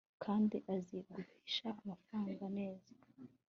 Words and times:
kandi 0.23 0.57
azi 0.75 0.97
guhisha 1.09 1.67
amafaranga 1.81 2.45
neza 2.57 2.91